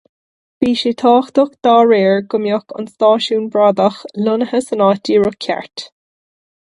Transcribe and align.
Bhí 0.63 0.69
sé 0.83 0.91
tábhachtach, 1.01 1.51
dá 1.67 1.73
réir, 1.89 2.15
go 2.33 2.39
mbeadh 2.45 2.75
an 2.79 2.89
stáisiún 2.93 3.45
bradach 3.57 3.99
lonnaithe 4.25 4.63
san 4.69 4.83
áit 4.87 5.05
díreach 5.11 5.39
ceart. 5.47 5.85